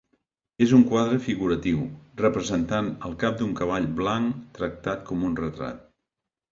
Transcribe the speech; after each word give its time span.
És 0.65 0.71
un 0.77 0.85
quadre 0.93 1.19
figuratiu, 1.25 1.83
representant 2.23 2.91
el 3.11 3.15
cap 3.25 3.39
d'un 3.43 3.55
cavall 3.63 3.87
blanc 4.01 4.43
tractat 4.59 5.07
com 5.13 5.29
un 5.33 5.43
retrat. 5.45 5.89